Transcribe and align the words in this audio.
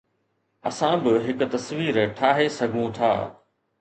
اسان 0.69 0.95
به 1.03 1.11
هڪ 1.25 1.39
تصوير 1.53 1.95
ٺاهي 2.17 2.47
سگهون 2.57 2.89
ٿا 2.97 3.13